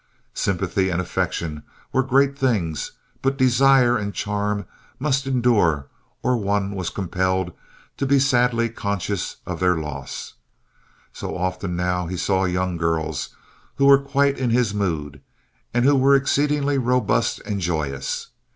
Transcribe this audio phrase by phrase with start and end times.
[0.33, 1.61] Sympathy and affection
[1.93, 4.65] were great things, but desire and charm
[4.97, 5.89] must endure
[6.23, 7.51] or one was compelled
[7.97, 10.33] to be sadly conscious of their loss.
[11.13, 13.35] So often now he saw young girls
[13.75, 15.21] who were quite in his mood,
[15.71, 18.29] and who were exceedingly robust and joyous.